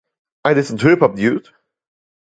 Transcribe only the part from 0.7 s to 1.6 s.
to hip-hop, dude.